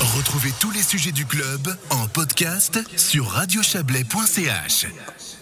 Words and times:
Retrouvez 0.00 0.50
tous 0.58 0.70
les 0.70 0.82
sujets 0.82 1.12
du 1.12 1.26
club 1.26 1.76
en 1.90 2.08
podcast 2.08 2.80
sur 2.96 3.26
radiochablais.ch. 3.26 4.86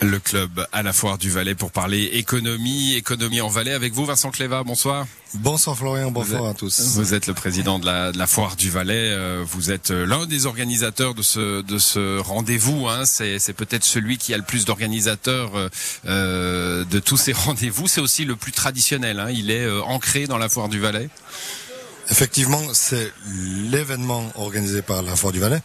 Le 0.01 0.19
club 0.19 0.67
à 0.73 0.83
la 0.83 0.93
foire 0.93 1.17
du 1.17 1.31
Valais 1.31 1.55
pour 1.55 1.71
parler 1.71 2.03
économie, 2.15 2.95
économie 2.95 3.41
en 3.41 3.47
Valais 3.47 3.73
avec 3.73 3.93
vous 3.93 4.05
Vincent 4.05 4.33
Cléva, 4.33 4.65
bonsoir. 4.65 5.07
Bonsoir 5.35 5.77
Florian, 5.77 6.11
bonsoir 6.11 6.47
à 6.47 6.55
tous. 6.55 6.97
Vous 6.97 7.15
êtes 7.15 7.29
le 7.29 7.35
président 7.35 7.79
de 7.79 7.87
la, 7.87 8.11
de 8.11 8.19
la 8.19 8.27
foire 8.27 8.57
du 8.57 8.69
Valais, 8.69 9.11
euh, 9.13 9.45
vous 9.47 9.71
êtes 9.71 9.93
euh, 9.93 10.05
l'un 10.07 10.27
des 10.27 10.47
organisateurs 10.47 11.15
de 11.15 11.23
ce, 11.23 11.63
de 11.63 11.79
ce 11.79 12.19
rendez-vous, 12.19 12.89
hein. 12.89 13.05
c'est, 13.05 13.39
c'est 13.39 13.53
peut-être 13.53 13.85
celui 13.85 14.19
qui 14.19 14.35
a 14.35 14.37
le 14.39 14.43
plus 14.43 14.65
d'organisateurs 14.65 15.57
euh, 15.57 15.69
euh 16.07 16.85
de 16.85 16.99
tous 16.99 17.17
ces 17.17 17.33
rendez-vous, 17.47 17.87
c'est 17.87 18.01
aussi 18.01 18.25
le 18.25 18.35
plus 18.35 18.53
traditionnel, 18.53 19.21
hein. 19.21 19.31
il 19.31 19.53
est 19.53 19.67
euh, 19.67 19.83
ancré 19.83 20.27
dans 20.27 20.39
la 20.39 20.49
foire 20.49 20.69
du 20.69 20.81
Valais. 20.81 21.11
Effectivement, 22.11 22.63
c'est 22.73 23.13
l'événement 23.71 24.33
organisé 24.37 24.83
par 24.83 25.03
la 25.03 25.15
Foire 25.15 25.33
du 25.33 25.41
Valais 25.41 25.61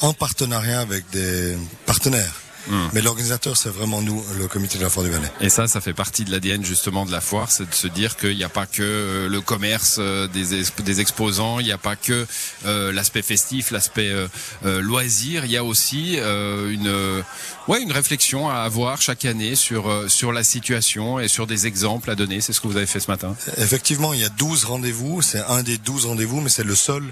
en 0.00 0.12
partenariat 0.12 0.80
avec 0.80 1.08
des 1.10 1.56
partenaires. 1.86 2.43
Mmh. 2.66 2.76
Mais 2.92 3.02
l'organisateur, 3.02 3.56
c'est 3.56 3.68
vraiment 3.68 4.00
nous, 4.00 4.24
le 4.38 4.48
comité 4.48 4.78
de 4.78 4.82
la 4.82 4.90
Foire 4.90 5.04
du 5.04 5.10
Valais. 5.10 5.30
Et 5.40 5.50
ça, 5.50 5.66
ça 5.68 5.80
fait 5.80 5.92
partie 5.92 6.24
de 6.24 6.30
l'ADN 6.30 6.64
justement 6.64 7.04
de 7.04 7.12
la 7.12 7.20
foire, 7.20 7.50
c'est 7.50 7.68
de 7.68 7.74
se 7.74 7.86
dire 7.86 8.16
qu'il 8.16 8.36
n'y 8.36 8.44
a 8.44 8.48
pas 8.48 8.66
que 8.66 8.82
euh, 8.82 9.28
le 9.28 9.40
commerce 9.40 9.96
euh, 9.98 10.26
des, 10.28 10.64
des 10.82 11.00
exposants, 11.00 11.60
il 11.60 11.66
n'y 11.66 11.72
a 11.72 11.78
pas 11.78 11.96
que 11.96 12.26
euh, 12.64 12.92
l'aspect 12.92 13.22
festif, 13.22 13.70
l'aspect 13.70 14.10
euh, 14.10 14.80
loisir, 14.80 15.44
il 15.44 15.50
y 15.50 15.56
a 15.56 15.64
aussi 15.64 16.16
une, 16.16 17.22
ouais, 17.68 17.82
une 17.82 17.92
réflexion 17.92 18.48
à 18.48 18.56
avoir 18.56 19.00
chaque 19.00 19.24
année 19.24 19.54
sur, 19.54 20.04
sur 20.08 20.32
la 20.32 20.44
situation 20.44 21.18
et 21.18 21.28
sur 21.28 21.46
des 21.46 21.66
exemples 21.66 22.10
à 22.10 22.14
donner. 22.14 22.40
C'est 22.40 22.52
ce 22.52 22.60
que 22.60 22.68
vous 22.68 22.76
avez 22.76 22.86
fait 22.86 23.00
ce 23.00 23.10
matin. 23.10 23.36
Effectivement, 23.58 24.12
il 24.12 24.20
y 24.20 24.24
a 24.24 24.28
12 24.28 24.64
rendez-vous, 24.64 25.22
c'est 25.22 25.42
un 25.48 25.62
des 25.62 25.78
12 25.78 26.06
rendez-vous, 26.06 26.40
mais 26.40 26.48
c'est 26.48 26.64
le 26.64 26.74
seul 26.74 27.02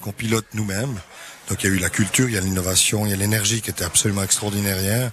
qu'on 0.00 0.12
pilote 0.12 0.46
nous-mêmes. 0.54 0.98
Donc 1.48 1.62
il 1.62 1.70
y 1.70 1.72
a 1.72 1.76
eu 1.76 1.78
la 1.78 1.90
culture, 1.90 2.28
il 2.28 2.34
y 2.34 2.38
a 2.38 2.40
l'innovation, 2.40 3.06
il 3.06 3.10
y 3.10 3.12
a 3.12 3.16
l'énergie 3.16 3.60
qui 3.60 3.70
était 3.70 3.84
absolument 3.84 4.22
extraordinaire 4.22 4.80
hier. 4.80 5.10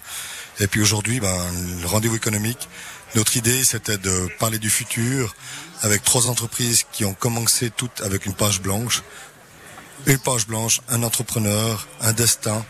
Et 0.60 0.66
puis 0.66 0.80
aujourd'hui, 0.80 1.20
ben, 1.20 1.38
le 1.80 1.86
rendez-vous 1.86 2.16
économique. 2.16 2.68
Notre 3.14 3.36
idée, 3.36 3.62
c'était 3.62 3.98
de 3.98 4.28
parler 4.40 4.58
du 4.58 4.70
futur 4.70 5.34
avec 5.82 6.02
trois 6.02 6.28
entreprises 6.28 6.84
qui 6.90 7.04
ont 7.04 7.14
commencé 7.14 7.70
toutes 7.70 8.00
avec 8.00 8.26
une 8.26 8.34
page 8.34 8.60
blanche. 8.60 9.02
Une 10.06 10.18
page 10.18 10.46
blanche, 10.46 10.80
un 10.88 11.02
entrepreneur, 11.02 11.86
un 12.00 12.12
destin, 12.12 12.64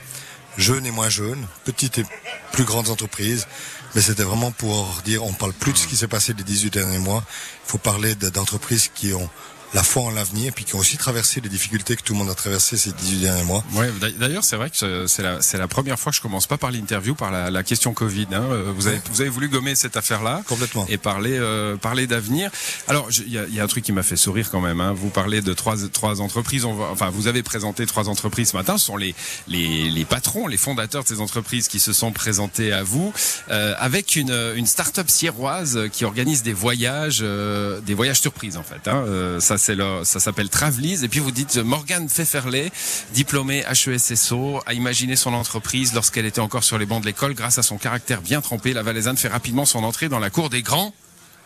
jeune 0.58 0.84
et 0.84 0.90
moins 0.90 1.08
jeune, 1.08 1.46
petites 1.64 1.98
et 1.98 2.04
plus 2.52 2.64
grandes 2.64 2.90
entreprises. 2.90 3.46
Mais 3.94 4.02
c'était 4.02 4.22
vraiment 4.22 4.50
pour 4.50 5.00
dire, 5.04 5.24
on 5.24 5.32
parle 5.32 5.52
plus 5.52 5.72
de 5.72 5.78
ce 5.78 5.86
qui 5.86 5.96
s'est 5.96 6.08
passé 6.08 6.34
les 6.36 6.44
18 6.44 6.70
derniers 6.70 6.98
mois. 6.98 7.24
Il 7.66 7.70
faut 7.70 7.78
parler 7.78 8.14
d'entreprises 8.14 8.90
qui 8.94 9.14
ont 9.14 9.30
la 9.74 9.82
foi 9.82 10.02
en 10.02 10.10
l'avenir, 10.10 10.52
puis 10.52 10.64
qui 10.64 10.74
ont 10.74 10.78
aussi 10.78 10.96
traversé 10.96 11.40
les 11.40 11.48
difficultés 11.48 11.96
que 11.96 12.02
tout 12.02 12.12
le 12.12 12.20
monde 12.20 12.30
a 12.30 12.34
traversées 12.34 12.76
ces 12.76 12.92
18 12.92 13.18
derniers 13.18 13.44
mois. 13.44 13.64
Ouais, 13.74 13.90
d'ailleurs, 14.18 14.44
c'est 14.44 14.56
vrai 14.56 14.70
que 14.70 15.06
c'est 15.06 15.22
la, 15.22 15.42
c'est 15.42 15.58
la 15.58 15.68
première 15.68 15.98
fois 15.98 16.12
que 16.12 16.16
je 16.16 16.22
commence 16.22 16.46
pas 16.46 16.56
par 16.56 16.70
l'interview, 16.70 17.14
par 17.14 17.30
la, 17.30 17.50
la, 17.50 17.62
question 17.62 17.92
Covid. 17.92 18.28
Hein. 18.32 18.42
Euh, 18.50 18.72
vous, 18.74 18.86
avez, 18.86 19.00
vous 19.10 19.20
avez 19.20 19.30
voulu 19.30 19.48
gommer 19.48 19.74
cette 19.74 19.96
affaire-là. 19.96 20.42
Complètement. 20.46 20.86
Et 20.88 20.96
parler, 20.96 21.36
euh, 21.38 21.76
parler 21.76 22.06
d'avenir. 22.06 22.50
Alors, 22.88 23.08
il 23.10 23.32
y 23.32 23.38
a, 23.38 23.46
y 23.46 23.60
a, 23.60 23.64
un 23.64 23.66
truc 23.66 23.84
qui 23.84 23.92
m'a 23.92 24.02
fait 24.02 24.16
sourire 24.16 24.50
quand 24.50 24.60
même. 24.60 24.80
Hein. 24.80 24.92
Vous 24.92 25.10
parlez 25.10 25.42
de 25.42 25.52
trois, 25.52 25.76
trois 25.92 26.20
entreprises. 26.20 26.64
On 26.64 26.74
va, 26.74 26.86
enfin, 26.90 27.10
vous 27.10 27.26
avez 27.26 27.42
présenté 27.42 27.86
trois 27.86 28.08
entreprises 28.08 28.50
ce 28.50 28.56
matin. 28.56 28.78
Ce 28.78 28.86
sont 28.86 28.96
les, 28.96 29.14
les, 29.48 29.90
les 29.90 30.04
patrons, 30.04 30.46
les 30.46 30.56
fondateurs 30.56 31.02
de 31.02 31.08
ces 31.08 31.20
entreprises 31.20 31.68
qui 31.68 31.80
se 31.80 31.92
sont 31.92 32.12
présentés 32.12 32.72
à 32.72 32.82
vous, 32.82 33.12
euh, 33.50 33.74
avec 33.78 34.16
une, 34.16 34.34
une 34.56 34.66
start-up 34.66 35.10
sierroise 35.10 35.88
qui 35.92 36.04
organise 36.04 36.42
des 36.42 36.52
voyages, 36.52 37.20
euh, 37.22 37.80
des 37.80 37.94
voyages 37.94 38.20
surprises 38.20 38.56
en 38.56 38.62
fait. 38.62 38.88
Hein. 38.88 39.04
Euh, 39.06 39.40
ça, 39.40 39.58
ça 40.04 40.20
s'appelle 40.20 40.48
Travelize. 40.48 41.04
Et 41.04 41.08
puis 41.08 41.20
vous 41.20 41.30
dites 41.30 41.56
Morgane 41.56 42.08
Pfefferley, 42.08 42.70
diplômée 43.12 43.64
HESSO, 43.70 44.60
a 44.66 44.74
imaginé 44.74 45.16
son 45.16 45.32
entreprise 45.34 45.94
lorsqu'elle 45.94 46.26
était 46.26 46.40
encore 46.40 46.64
sur 46.64 46.78
les 46.78 46.86
bancs 46.86 47.00
de 47.00 47.06
l'école. 47.06 47.34
Grâce 47.34 47.58
à 47.58 47.62
son 47.62 47.78
caractère 47.78 48.20
bien 48.20 48.40
trempé, 48.40 48.72
la 48.72 48.82
Valaisanne 48.82 49.16
fait 49.16 49.28
rapidement 49.28 49.64
son 49.64 49.84
entrée 49.84 50.08
dans 50.08 50.18
la 50.18 50.30
cour 50.30 50.50
des 50.50 50.62
grands. 50.62 50.92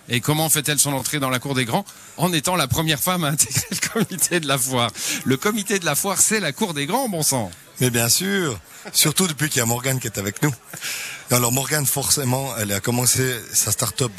Et 0.09 0.21
comment 0.21 0.49
fait-elle 0.49 0.79
son 0.79 0.93
entrée 0.95 1.21
dans 1.21 1.29
la 1.29 1.39
cour 1.39 1.55
des 1.55 1.65
grands 1.65 1.85
En 2.17 2.33
étant 2.33 2.57
la 2.57 2.67
première 2.67 2.99
femme 2.99 3.25
à 3.25 3.29
intégrer 3.29 3.67
le 3.71 3.89
comité 3.89 4.41
de 4.41 4.49
la 4.49 4.59
foire. 4.59 4.91
Le 5.25 5.37
comité 5.37 5.79
de 5.79 5.85
la 5.85 5.95
foire, 5.95 6.19
c'est 6.19 6.41
la 6.41 6.53
cour 6.53 6.75
des 6.75 6.87
grands, 6.87 7.09
bon 7.09 7.23
sang. 7.23 7.51
Mais 7.81 7.91
bien 7.91 8.09
sûr, 8.09 8.59
surtout 8.93 9.27
depuis 9.27 9.49
qu'il 9.49 9.61
y 9.61 9.63
a 9.63 9.67
Morgane 9.67 10.01
qui 10.01 10.07
est 10.07 10.19
avec 10.19 10.43
nous. 10.43 10.53
Alors 11.31 11.53
Morgane, 11.53 11.87
forcément, 11.87 12.57
elle 12.57 12.73
a 12.73 12.81
commencé 12.81 13.39
sa 13.53 13.71
start-up 13.71 14.11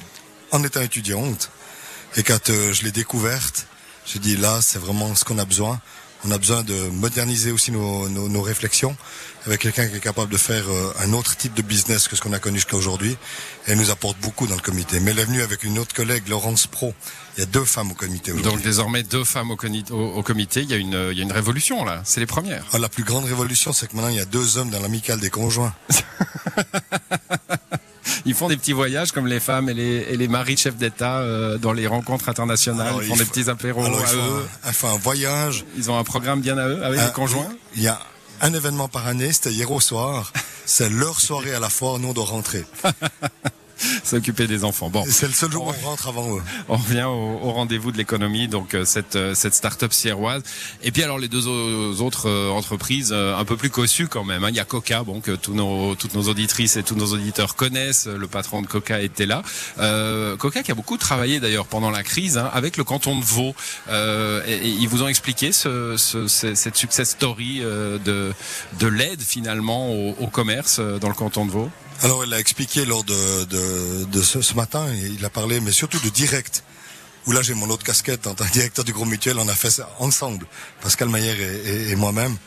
en 0.52 0.64
étant 0.64 0.82
étudiante. 0.82 1.50
Et 2.16 2.24
quand 2.24 2.50
euh, 2.50 2.74
je 2.74 2.84
l'ai 2.84 2.92
découverte, 2.92 3.68
j'ai 4.12 4.20
dit 4.20 4.38
là, 4.38 4.60
c'est 4.62 4.80
vraiment 4.80 5.14
ce 5.16 5.24
qu'on 5.24 5.38
a 5.38 5.46
besoin. 5.46 5.80
On 6.26 6.32
a 6.32 6.38
besoin 6.38 6.64
de 6.64 6.74
moderniser 6.90 7.52
aussi 7.52 7.72
nos, 7.72 8.10
nos, 8.10 8.28
nos 8.28 8.42
réflexions 8.42 8.96
avec 9.46 9.62
quelqu'un 9.62 9.88
qui 9.88 9.96
est 9.96 10.02
capable 10.02 10.30
de 10.32 10.38
faire 10.38 10.70
euh, 10.70 10.94
un 11.00 11.14
autre 11.14 11.38
type 11.38 11.54
de 11.54 11.62
business 11.62 12.10
que 12.10 12.18
ce 12.18 12.22
qu'on 12.22 12.34
a 12.34 12.40
connu 12.40 12.58
jusqu'à 12.58 12.76
aujourd'hui. 12.76 13.16
Elle 13.68 13.78
nous 13.78 13.90
apporte 13.90 14.20
beaucoup 14.20 14.46
dans 14.46 14.56
le 14.56 14.62
comité. 14.62 15.00
Mais 15.00 15.12
elle 15.12 15.20
est 15.20 15.26
venue 15.26 15.42
avec 15.42 15.64
une 15.64 15.80
autre 15.80 15.96
collègue, 15.96 16.28
Laurence 16.28 16.68
Pro. 16.68 16.94
Il 17.38 17.40
y 17.40 17.44
a 17.44 17.46
deux 17.46 17.64
femmes 17.64 17.92
au 17.92 17.94
comité 17.94 18.34
aujourd'hui. 18.34 18.52
Donc 18.52 18.62
désormais 18.62 19.04
deux 19.04 19.24
femmes 19.24 19.52
au, 19.52 19.58
au, 19.92 19.96
au, 19.96 20.24
comité. 20.24 20.62
Il 20.62 20.70
y, 20.70 20.74
a 20.74 20.78
une, 20.78 21.10
il 21.12 21.18
y 21.18 21.22
a 21.22 21.24
une 21.24 21.32
révolution 21.32 21.86
là. 21.86 22.02
C'est 22.04 22.20
les 22.20 22.26
premières. 22.26 22.66
Ah, 22.74 22.80
la 22.80 22.90
plus 22.90 23.04
grande 23.04 23.24
révolution, 23.24 23.72
c'est 23.72 23.88
que 23.88 23.96
maintenant 23.96 24.10
il 24.10 24.18
y 24.18 24.22
a 24.22 24.26
deux 24.26 24.58
hommes 24.58 24.72
dans 24.72 24.82
l'amicale 24.82 25.20
des 25.22 25.30
conjoints. 25.30 25.74
ils 28.30 28.36
font 28.36 28.48
des 28.48 28.58
petits 28.58 28.74
voyages 28.74 29.12
comme 29.12 29.26
les 29.26 29.40
femmes 29.40 29.70
et 29.70 29.74
les, 29.74 30.06
et 30.08 30.16
les 30.16 30.28
maris 30.28 30.54
de 30.54 30.60
chefs 30.60 30.76
d'État 30.76 31.18
euh, 31.18 31.58
dans 31.58 31.74
les 31.74 31.88
rencontres 31.88 32.30
internationales. 32.30 32.86
Alors, 32.86 33.02
ils 33.02 33.08
font 33.10 33.16
des 33.16 33.26
faut, 33.26 33.32
petits 33.32 33.50
apéros 33.50 33.84
alors, 33.84 34.00
à 34.00 34.14
ils 34.14 34.18
eux. 34.18 34.48
Un, 34.66 34.70
ils 34.70 34.74
font 34.74 34.90
un 34.90 34.98
voyage. 35.00 35.66
Ils 35.76 35.90
ont 35.90 35.98
un 35.98 36.04
programme 36.04 36.40
bien 36.40 36.56
à 36.60 36.68
eux 36.68 36.84
avec 36.84 37.00
Euh, 37.00 37.08
les 37.08 37.12
conjoints. 37.12 37.50
Il 37.76 37.82
y 37.82 37.88
a 37.88 38.00
un 38.42 38.54
événement 38.54 38.88
par 38.88 39.08
année, 39.08 39.34
c'était 39.34 39.50
hier 39.50 39.72
au 39.72 39.80
soir. 39.80 40.32
C'est 40.66 40.90
leur 40.90 41.20
soirée 41.20 41.56
à 41.56 41.60
la 41.60 41.70
foire, 41.70 41.98
nous 41.98 42.10
on 42.10 42.14
doit 42.14 42.26
rentrer. 42.26 42.66
S'occuper 44.04 44.48
des 44.48 44.64
enfants. 44.64 44.90
Bon. 44.90 45.04
C'est 45.08 45.28
le 45.28 45.34
seul 45.34 45.52
jour 45.52 45.68
où 45.68 45.70
on 45.70 45.88
rentre 45.88 46.08
avant 46.08 46.36
eux. 46.36 46.42
On 46.68 46.78
revient 46.78 47.04
au, 47.04 47.40
au 47.42 47.52
rendez-vous 47.52 47.92
de 47.92 47.98
l'économie, 47.98 48.48
donc 48.48 48.74
euh, 48.74 48.86
cette 48.86 49.16
euh, 49.16 49.34
cette 49.36 49.54
start-up 49.54 49.94
sierroise. 49.94 50.44
Et 50.84 50.92
puis 50.92 51.04
alors 51.04 51.20
les 51.20 51.28
deux 51.28 51.48
autres 51.48 52.30
euh, 52.30 52.50
entreprises 52.50 53.14
un 53.14 53.46
peu 53.46 53.58
plus 53.58 53.70
cossues 53.70 54.08
quand 54.08 54.24
même. 54.24 54.44
Hein. 54.44 54.50
Il 54.50 54.56
y 54.56 54.60
a 54.60 54.66
Coca, 54.66 55.04
bon 55.04 55.22
que 55.22 55.32
tous 55.32 55.54
nos 55.54 55.96
toutes 55.96 56.14
nos 56.14 56.24
auditrices 56.24 56.78
et 56.78 56.84
tous 56.84 56.96
nos 56.96 57.14
auditeurs 57.14 57.56
connaissent. 57.56 58.08
Le 58.08 58.28
patron 58.28 58.62
de 58.62 58.68
Coca 58.68 59.02
était 59.02 59.26
là. 59.26 59.44
Euh, 59.80 60.38
Coca 60.38 60.64
qui 60.64 60.72
a 60.72 60.76
beaucoup 60.76 60.98
travaillé 60.98 61.40
d'ailleurs 61.40 61.68
pendant 61.68 61.92
la 61.92 62.04
crise 62.04 62.38
hein, 62.38 62.50
avec 62.54 62.78
le 62.78 62.84
canton 62.84 63.18
de 63.18 63.24
Vaud. 63.24 63.56
Euh, 63.90 64.44
et, 64.48 64.54
et, 64.54 64.70
ils 64.70 64.88
vous 64.88 65.04
ont 65.04 65.08
expliqué 65.08 65.52
ce, 65.52 65.96
ce, 65.98 66.28
cette 66.28 66.76
success 66.76 67.12
story 67.12 67.60
de 67.60 68.34
de 68.80 68.88
l'aide 68.88 69.22
finalement 69.22 69.92
au, 69.92 70.16
au 70.20 70.28
commerce 70.28 70.80
dans 70.80 71.10
le 71.10 71.14
canton 71.14 71.46
de 71.46 71.52
Vaud? 71.52 71.70
Alors, 72.02 72.24
il 72.24 72.34
a 72.34 72.40
expliqué 72.40 72.86
lors 72.86 73.04
de, 73.04 74.22
ce, 74.22 74.54
matin, 74.54 74.88
il 74.94 75.24
a 75.26 75.30
parlé, 75.30 75.60
mais 75.60 75.72
surtout 75.72 76.00
de 76.00 76.10
direct. 76.10 76.64
Où 77.28 77.34
là, 77.34 77.42
j'ai 77.42 77.54
mon 77.54 77.70
autre 77.70 77.84
casquette 77.84 78.26
en 78.26 78.34
tant 78.34 78.46
que 78.46 78.52
directeur 78.54 78.86
du 78.86 78.94
groupe 78.94 79.10
mutuel. 79.10 79.38
On 79.38 79.48
a 79.50 79.54
fait 79.54 79.70
ça 79.70 79.94
ensemble, 80.00 80.46
Pascal 80.82 81.10
et, 81.18 81.92
et 81.92 81.96
moi-même. 81.96 82.38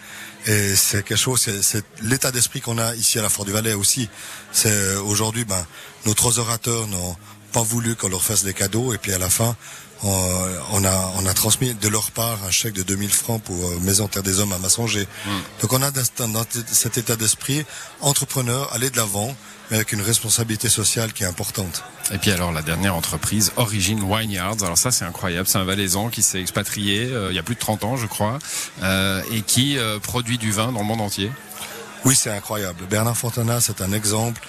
Et 0.47 0.75
c'est 0.75 1.05
quelque 1.05 1.19
chose, 1.19 1.47
c'est 1.61 1.85
l'état 2.01 2.33
d'esprit 2.33 2.63
qu'on 2.63 2.79
a 2.79 2.95
ici 2.95 3.19
à 3.19 3.23
la 3.23 3.29
Fort 3.29 3.45
du 3.45 3.53
Valais 3.53 3.75
aussi. 3.75 4.09
C'est 4.51 4.97
aujourd'hui, 4.97 5.45
ben, 5.45 5.67
nos 6.07 6.15
trois 6.15 6.39
orateurs 6.39 6.87
n'ont 6.87 7.17
pas 7.53 7.63
voulu 7.63 7.95
qu'on 7.95 8.09
leur 8.09 8.25
fasse 8.25 8.43
des 8.45 8.55
cadeaux. 8.55 8.95
Et 8.95 8.99
puis 8.99 9.13
à 9.13 9.19
la 9.19 9.29
fin, 9.29 9.55
on, 10.03 10.49
on, 10.73 10.85
a, 10.85 11.13
on 11.17 11.27
a 11.27 11.35
transmis 11.35 11.75
de 11.75 11.89
leur 11.89 12.11
part 12.11 12.39
un 12.47 12.51
chèque 12.51 12.75
de 12.75 12.83
2000 12.83 13.11
francs 13.11 13.43
pour 13.43 13.57
euh, 13.57 13.79
Maison 13.83 14.09
Terre 14.09 14.23
des 14.23 14.41
Hommes 14.41 14.53
à 14.53 14.59
Massonger. 14.59 15.07
Mmh. 15.27 15.31
Donc 15.61 15.73
on 15.73 15.83
a 15.83 15.91
dans, 15.91 16.45
cet 16.67 16.99
état 16.99 17.17
d'esprit, 17.17 17.65
entrepreneur, 18.01 18.73
aller 18.73 18.91
de 18.91 18.97
l'avant, 18.97 19.35
mais 19.71 19.77
avec 19.77 19.93
une 19.93 20.03
responsabilité 20.03 20.69
sociale 20.69 21.13
qui 21.13 21.23
est 21.23 21.27
importante. 21.27 21.83
Et 22.13 22.19
puis 22.19 22.31
alors 22.31 22.53
la 22.53 22.63
dernière 22.63 22.95
entreprise, 22.95 23.53
Origin 23.57 24.03
Wineyards, 24.03 24.63
alors 24.63 24.77
ça 24.77 24.91
c'est 24.91 25.05
incroyable, 25.05 25.47
c'est 25.47 25.59
un 25.59 25.65
Valaisan 25.65 26.11
qui 26.11 26.23
s'est 26.23 26.41
expatrié 26.41 27.07
euh, 27.07 27.29
il 27.31 27.37
y 27.37 27.39
a 27.39 27.43
plus 27.43 27.55
de 27.55 27.61
30 27.61 27.85
ans 27.85 27.97
je 27.97 28.07
crois, 28.07 28.39
euh, 28.83 29.23
et 29.33 29.43
qui 29.43 29.79
euh, 29.79 29.99
produit 29.99 30.39
du 30.39 30.51
vin 30.51 30.73
dans 30.73 30.81
le 30.81 30.87
monde 30.87 31.01
entier. 31.01 31.31
Oui 32.05 32.17
c'est 32.17 32.31
incroyable. 32.31 32.85
Bernard 32.91 33.17
Fontana 33.17 33.61
c'est 33.61 33.81
un 33.81 33.93
exemple, 33.93 34.43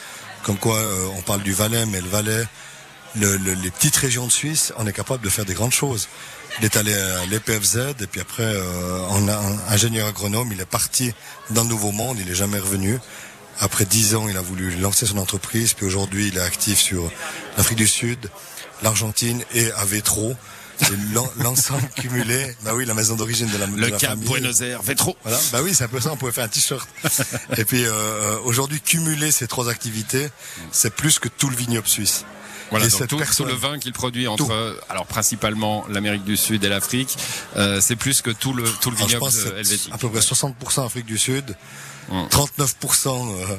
comme 0.44 0.58
quoi 0.58 0.78
euh, 0.78 1.08
on 1.18 1.22
parle 1.22 1.42
du 1.42 1.54
Valais, 1.54 1.86
mais 1.86 2.02
le 2.02 2.10
Valais 2.10 2.46
le, 3.16 3.38
le, 3.38 3.54
les 3.54 3.72
petites 3.72 3.96
régions 3.96 4.26
de 4.28 4.32
Suisse, 4.32 4.74
on 4.78 4.88
est 4.88 4.94
capable 4.94 5.24
de 5.24 5.30
faire 5.30 5.46
des 5.46 5.54
grandes 5.54 5.72
choses. 5.72 6.08
Il 6.60 6.66
est 6.66 6.78
allé 6.78 6.94
à 6.94 7.26
l'EPFZ 7.26 7.96
et 8.00 8.08
puis 8.08 8.22
après, 8.22 8.44
euh, 8.44 9.00
en 9.10 9.28
un, 9.28 9.58
ingénieur 9.70 10.08
agronome, 10.08 10.52
il 10.52 10.62
est 10.62 10.66
parti 10.66 11.14
dans 11.52 11.64
le 11.64 11.70
Nouveau 11.70 11.92
Monde, 11.92 12.18
il 12.20 12.28
n'est 12.28 12.36
jamais 12.36 12.60
revenu. 12.60 13.00
Après 13.60 13.86
dix 13.86 14.16
ans, 14.16 14.28
il 14.28 14.38
a 14.38 14.42
voulu 14.42 14.76
lancer 14.78 15.06
son 15.06 15.18
entreprise, 15.18 15.74
puis 15.74 15.86
aujourd'hui, 15.86 16.28
il 16.28 16.38
est 16.38 16.42
actif 16.42 16.80
sur 16.80 17.12
l'Afrique 17.58 17.78
du 17.78 17.88
Sud, 17.88 18.30
l'Argentine 18.82 19.44
et 19.54 19.72
à 19.74 19.86
Vétro. 19.86 20.36
L'ensemble 21.38 21.88
cumulé, 21.96 22.56
bah 22.64 22.74
oui, 22.74 22.84
la 22.86 22.96
maison 22.96 23.16
d'origine 23.16 23.48
de 23.48 23.58
la, 23.58 23.68
le 23.68 23.76
de 23.76 23.82
la 23.82 23.92
Cap 23.92 24.10
famille. 24.10 24.28
Buenos 24.28 24.60
Aires, 24.62 24.82
Vétro. 24.82 25.16
Voilà, 25.22 25.40
bah 25.52 25.60
oui, 25.62 25.74
c'est 25.76 25.84
un 25.84 25.88
peu 25.88 26.00
ça, 26.02 26.12
on 26.12 26.18
pouvait 26.18 26.32
faire 26.32 26.44
un 26.44 26.50
t-shirt. 26.50 26.90
et 27.58 27.64
puis 27.64 27.86
euh, 27.86 28.40
aujourd'hui, 28.44 28.82
cumuler 28.82 29.32
ces 29.32 29.48
trois 29.48 29.70
activités, 29.70 30.30
c'est 30.72 30.94
plus 30.94 31.20
que 31.20 31.30
tout 31.30 31.50
le 31.50 31.56
vignoble 31.56 31.88
suisse. 31.88 32.26
Voilà, 32.70 32.88
donc 32.88 33.08
tout, 33.08 33.46
le 33.46 33.54
vin 33.54 33.78
qu'il 33.80 33.94
produit 33.94 34.28
entre, 34.28 34.46
Tout. 34.46 34.52
euh, 34.52 34.74
alors 34.90 35.06
principalement 35.06 35.86
l'Amérique 35.90 36.24
du 36.24 36.38
Sud 36.38 36.64
et 36.64 36.70
l'Afrique, 36.70 37.16
euh, 37.56 37.80
c'est 37.82 37.96
plus 37.96 38.22
que 38.22 38.32
tout 38.32 38.54
le 38.54 38.64
tout 38.82 38.90
le 38.90 38.96
Alors, 38.98 39.10
je 39.10 39.16
vignoble 39.16 39.32
pense 39.32 39.46
helvétique. 39.46 39.90
à 39.94 39.98
peu 39.98 40.10
près 40.10 40.20
60% 40.22 40.86
Afrique 40.86 41.06
du 41.06 41.18
Sud, 41.18 41.56
Hum. 42.12 42.28
39% 42.30 43.08
euh, 43.08 43.56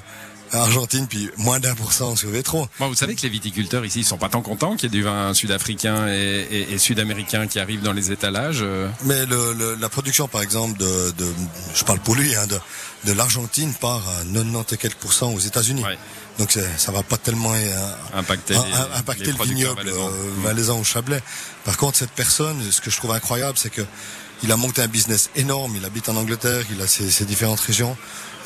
Argentine, 0.63 1.07
puis 1.07 1.31
moins 1.37 1.61
d'un 1.61 1.75
pour 1.75 1.93
cent 1.93 2.17
sur 2.17 2.29
Vétro. 2.31 2.67
Bon, 2.79 2.89
vous 2.89 2.95
savez 2.95 3.15
que 3.15 3.23
les 3.23 3.29
viticulteurs 3.29 3.85
ici 3.85 4.01
ils 4.01 4.05
sont 4.05 4.19
pas 4.19 4.29
tant 4.29 4.43
contents 4.43 4.77
qu'il 4.77 4.85
y 4.93 4.97
ait 4.97 4.99
du 4.99 5.03
vin 5.03 5.33
sud-africain 5.35 6.09
et, 6.09 6.47
et- 6.51 6.73
et 6.73 6.79
sud-américain 6.79 7.47
qui 7.47 7.59
arrive 7.59 7.83
dans 7.83 7.93
les 7.93 8.13
étalages. 8.13 8.61
euh. 8.63 8.89
Mais 9.05 9.27
le, 9.27 9.53
le- 9.55 9.75
la 9.75 9.89
production, 9.89 10.29
par 10.29 10.43
exemple, 10.43 10.79
de, 10.79 11.11
de 11.19 11.27
je 11.75 11.85
parle 11.85 12.01
pour 12.01 12.15
lui, 12.15 12.35
hein, 12.35 12.47
de, 12.47 12.59
de 13.05 13.13
l'Argentine 13.13 13.73
part 13.75 14.03
à 14.09 14.25
90 14.33 14.73
et 14.75 14.77
quelques 14.77 14.95
pourcents 14.97 15.33
aux 15.33 15.39
États-Unis. 15.41 15.83
Ouais. 15.85 15.99
Donc 16.39 16.59
ça 16.79 16.91
va 16.91 17.03
pas 17.05 17.17
tellement 17.17 17.53
euh, 17.55 17.95
Impacter 18.15 18.57
un- 18.57 18.65
les- 18.67 18.73
un- 18.73 18.99
impacter 18.99 19.25
les 19.27 19.33
le 19.33 19.45
vignoble 19.45 19.77
valaisans. 19.83 20.09
euh, 20.09 20.31
valaisan 20.43 20.79
ou 20.81 20.85
Chablais. 20.85 21.23
Par 21.65 21.77
contre, 21.77 21.99
cette 21.99 22.11
personne, 22.11 22.61
ce 22.71 22.81
que 22.81 22.91
je 22.91 22.97
trouve 22.97 23.13
incroyable, 23.13 23.57
c'est 23.59 23.71
que 23.71 23.83
il 24.43 24.53
a 24.53 24.57
monté 24.57 24.83
un 24.83 24.89
business 24.89 25.31
énorme. 25.37 25.75
Il 25.77 25.85
habite 25.85 26.09
en 26.09 26.17
Angleterre, 26.17 26.65
il 26.71 26.81
a 26.83 26.87
ses, 26.87 27.25
différentes 27.25 27.61
régions 27.61 27.97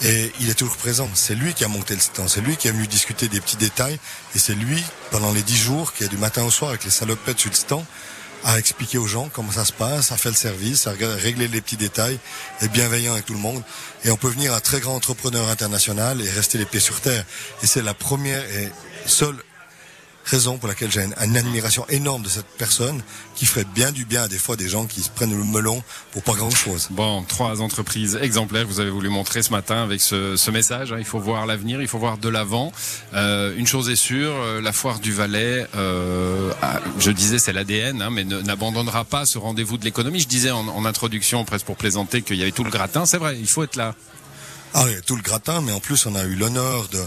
et 0.02 0.32
il 0.40 0.48
est 0.48 0.54
toujours 0.54 0.76
présent. 0.76 1.08
C'est 1.14 1.34
lui 1.34 1.54
qui 1.54 1.64
a 1.64 1.68
monté 1.68 1.94
le 1.94 2.00
stand, 2.00 2.28
c'est 2.28 2.40
lui 2.40 2.56
qui 2.56 2.68
est 2.68 2.70
venu 2.70 2.86
discuter 2.86 3.26
des 3.28 3.40
petits 3.40 3.56
détails 3.56 3.98
et 4.34 4.38
c'est 4.38 4.54
lui, 4.54 4.82
pendant 5.10 5.32
les 5.32 5.42
dix 5.42 5.56
jours, 5.56 5.92
qui 5.92 6.04
est 6.04 6.08
du 6.08 6.18
matin 6.18 6.44
au 6.44 6.50
soir 6.50 6.70
avec 6.70 6.84
les 6.84 6.90
salopettes 6.90 7.40
sur 7.40 7.50
le 7.50 7.56
stand, 7.56 7.84
à 8.44 8.58
expliquer 8.58 8.98
aux 8.98 9.08
gens 9.08 9.28
comment 9.32 9.50
ça 9.50 9.64
se 9.64 9.72
passe, 9.72 10.12
à 10.12 10.16
faire 10.16 10.30
le 10.30 10.36
service, 10.36 10.86
à 10.86 10.92
régler 10.92 11.48
les 11.48 11.60
petits 11.60 11.76
détails, 11.76 12.18
et 12.62 12.68
bienveillant 12.68 13.14
avec 13.14 13.26
tout 13.26 13.34
le 13.34 13.40
monde. 13.40 13.62
Et 14.04 14.12
on 14.12 14.16
peut 14.16 14.28
venir 14.28 14.54
un 14.54 14.60
très 14.60 14.78
grand 14.78 14.94
entrepreneur 14.94 15.48
international 15.48 16.20
et 16.20 16.30
rester 16.30 16.58
les 16.58 16.64
pieds 16.64 16.78
sur 16.78 17.00
terre. 17.00 17.24
Et 17.64 17.66
c'est 17.66 17.82
la 17.82 17.94
première 17.94 18.44
et 18.44 18.70
seule 19.06 19.36
raison 20.28 20.58
pour 20.58 20.68
laquelle 20.68 20.90
j'ai 20.90 21.02
une, 21.02 21.36
admiration 21.36 21.84
énorme 21.88 22.22
de 22.22 22.28
cette 22.28 22.46
personne 22.58 23.00
qui 23.34 23.46
ferait 23.46 23.64
bien 23.74 23.92
du 23.92 24.04
bien 24.04 24.22
à 24.24 24.28
des 24.28 24.38
fois 24.38 24.56
des 24.56 24.68
gens 24.68 24.86
qui 24.86 25.02
se 25.02 25.10
prennent 25.10 25.36
le 25.36 25.44
melon 25.44 25.82
pour 26.12 26.22
pas 26.22 26.34
grand 26.34 26.50
chose. 26.50 26.88
Bon, 26.90 27.22
trois 27.22 27.60
entreprises 27.62 28.18
exemplaires 28.20 28.62
que 28.64 28.68
vous 28.68 28.80
avez 28.80 28.90
voulu 28.90 29.08
montrer 29.08 29.42
ce 29.42 29.50
matin 29.50 29.82
avec 29.82 30.00
ce, 30.00 30.36
ce 30.36 30.50
message. 30.50 30.92
hein. 30.92 30.96
Il 30.98 31.04
faut 31.04 31.18
voir 31.20 31.46
l'avenir, 31.46 31.80
il 31.80 31.88
faut 31.88 31.98
voir 31.98 32.18
de 32.18 32.28
l'avant. 32.28 32.72
Euh, 33.14 33.54
une 33.56 33.66
chose 33.66 33.88
est 33.90 33.96
sûre, 33.96 34.32
euh, 34.34 34.60
la 34.60 34.72
foire 34.72 34.98
du 35.00 35.12
Valais, 35.12 35.66
euh, 35.76 36.52
je 36.98 37.10
disais 37.10 37.38
c'est 37.38 37.52
l'ADN, 37.52 38.02
hein, 38.02 38.10
mais 38.10 38.24
ne- 38.24 38.40
n'abandonnera 38.42 39.04
pas 39.04 39.24
ce 39.26 39.38
rendez-vous 39.38 39.78
de 39.78 39.84
l'économie. 39.84 40.20
Je 40.20 40.28
disais 40.28 40.50
en, 40.50 40.66
en 40.68 40.84
introduction, 40.84 41.44
presque 41.44 41.66
pour 41.66 41.76
plaisanter, 41.76 42.22
qu'il 42.22 42.36
y 42.36 42.42
avait 42.42 42.52
tout 42.52 42.64
le 42.64 42.70
gratin. 42.70 43.06
C'est 43.06 43.18
vrai, 43.18 43.36
il 43.38 43.46
faut 43.48 43.62
être 43.62 43.76
là. 43.76 43.94
Ah 44.74 44.84
oui, 44.84 44.92
tout 45.06 45.16
le 45.16 45.22
gratin, 45.22 45.62
mais 45.62 45.72
en 45.72 45.80
plus 45.80 46.04
on 46.06 46.14
a 46.14 46.24
eu 46.24 46.34
l'honneur 46.34 46.88
de- 46.88 46.98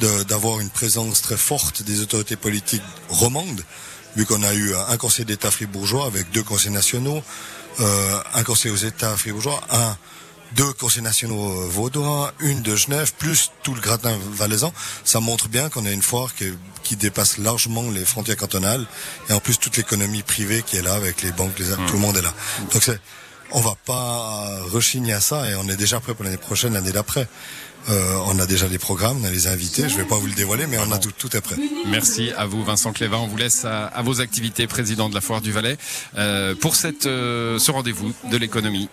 d'avoir 0.00 0.60
une 0.60 0.70
présence 0.70 1.22
très 1.22 1.36
forte 1.36 1.82
des 1.82 2.00
autorités 2.00 2.36
politiques 2.36 2.82
romandes, 3.08 3.62
vu 4.16 4.26
qu'on 4.26 4.42
a 4.42 4.54
eu 4.54 4.74
un 4.74 4.96
conseil 4.96 5.24
d'État 5.24 5.50
fribourgeois 5.50 6.06
avec 6.06 6.30
deux 6.30 6.42
conseils 6.42 6.72
nationaux, 6.72 7.22
euh, 7.80 8.18
un 8.34 8.42
conseil 8.42 8.70
aux 8.70 8.76
États 8.76 9.16
fribourgeois, 9.16 9.60
un 9.70 9.96
deux 10.52 10.72
conseils 10.74 11.02
nationaux 11.02 11.68
vaudois, 11.68 12.32
une 12.40 12.62
de 12.62 12.76
Genève, 12.76 13.12
plus 13.18 13.50
tout 13.62 13.74
le 13.74 13.80
gratin 13.80 14.16
valaisan. 14.32 14.72
Ça 15.04 15.20
montre 15.20 15.48
bien 15.48 15.68
qu'on 15.68 15.84
a 15.86 15.90
une 15.90 16.02
foire 16.02 16.34
qui, 16.34 16.52
qui 16.82 16.96
dépasse 16.96 17.38
largement 17.38 17.90
les 17.90 18.04
frontières 18.04 18.36
cantonales 18.36 18.86
et 19.28 19.32
en 19.32 19.40
plus 19.40 19.58
toute 19.58 19.76
l'économie 19.76 20.22
privée 20.22 20.62
qui 20.62 20.76
est 20.76 20.82
là 20.82 20.94
avec 20.94 21.22
les 21.22 21.32
banques, 21.32 21.58
les, 21.58 21.66
tout 21.86 21.94
le 21.94 21.98
monde 21.98 22.16
est 22.16 22.22
là. 22.22 22.32
Donc 22.72 22.82
c'est 22.82 23.00
on 23.52 23.60
va 23.60 23.76
pas 23.84 24.60
rechigner 24.72 25.12
à 25.12 25.20
ça 25.20 25.48
et 25.48 25.54
on 25.54 25.68
est 25.68 25.76
déjà 25.76 26.00
prêt 26.00 26.14
pour 26.14 26.24
l'année 26.24 26.36
prochaine, 26.36 26.74
l'année 26.74 26.92
d'après. 26.92 27.28
Euh, 27.88 28.18
on 28.26 28.38
a 28.40 28.46
déjà 28.46 28.66
les 28.66 28.78
programmes, 28.78 29.18
on 29.22 29.24
a 29.26 29.30
les 29.30 29.46
invités. 29.46 29.88
Je 29.88 29.96
vais 29.96 30.04
pas 30.04 30.16
vous 30.16 30.26
le 30.26 30.32
dévoiler, 30.32 30.66
mais 30.66 30.78
on 30.78 30.90
a 30.90 30.98
tout, 30.98 31.12
tout 31.16 31.36
est 31.36 31.40
prêt. 31.40 31.56
Merci 31.86 32.32
à 32.36 32.44
vous, 32.44 32.64
Vincent 32.64 32.92
Clévin. 32.92 33.18
On 33.18 33.28
vous 33.28 33.36
laisse 33.36 33.64
à, 33.64 33.86
à 33.86 34.02
vos 34.02 34.20
activités, 34.20 34.66
président 34.66 35.08
de 35.08 35.14
la 35.14 35.20
foire 35.20 35.40
du 35.40 35.52
Valais, 35.52 35.76
euh, 36.18 36.54
pour 36.56 36.74
cette, 36.74 37.06
euh, 37.06 37.60
ce 37.60 37.70
rendez-vous 37.70 38.12
de 38.30 38.36
l'économie. 38.36 38.88